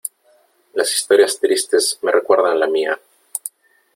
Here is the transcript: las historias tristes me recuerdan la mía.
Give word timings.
las 0.73 0.95
historias 0.95 1.39
tristes 1.39 1.99
me 2.01 2.11
recuerdan 2.11 2.59
la 2.59 2.65
mía. 2.65 2.99